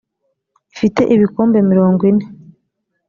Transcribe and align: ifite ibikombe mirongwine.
ifite 0.73 1.01
ibikombe 1.15 1.57
mirongwine. 1.69 2.23